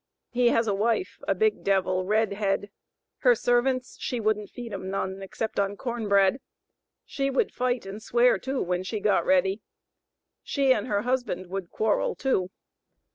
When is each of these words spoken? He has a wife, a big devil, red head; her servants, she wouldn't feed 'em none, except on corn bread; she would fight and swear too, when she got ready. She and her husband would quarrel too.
He 0.31 0.47
has 0.49 0.65
a 0.65 0.73
wife, 0.73 1.21
a 1.27 1.35
big 1.35 1.63
devil, 1.63 2.05
red 2.05 2.33
head; 2.33 2.71
her 3.19 3.35
servants, 3.35 3.99
she 3.99 4.19
wouldn't 4.19 4.49
feed 4.49 4.73
'em 4.73 4.89
none, 4.89 5.21
except 5.21 5.59
on 5.59 5.77
corn 5.77 6.07
bread; 6.09 6.39
she 7.05 7.29
would 7.29 7.51
fight 7.53 7.85
and 7.85 8.01
swear 8.01 8.39
too, 8.39 8.63
when 8.63 8.81
she 8.81 8.99
got 8.99 9.27
ready. 9.27 9.61
She 10.41 10.73
and 10.73 10.87
her 10.87 11.03
husband 11.03 11.51
would 11.51 11.69
quarrel 11.69 12.15
too. 12.15 12.49